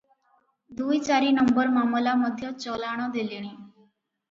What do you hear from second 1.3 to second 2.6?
number ମାମଲା ମଧ୍ୟ